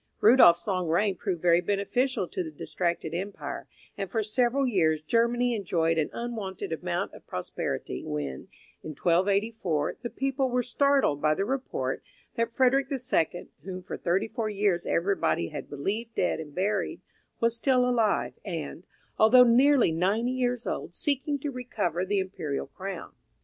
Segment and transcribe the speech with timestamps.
[0.19, 5.53] Rudolph's long reign proved very beneficial to the distracted empire, and for several years Germany
[5.53, 8.47] enjoyed an unwonted amount of prosperity, when,
[8.81, 12.01] in 1284, the people were startled by the report
[12.35, 17.01] that Frederick the Second, whom for thirty four years everybody had believed dead and buried,
[17.39, 18.85] was still alive, and,
[19.19, 23.13] although nearly ninety years old, seeking to recover the imperial crown.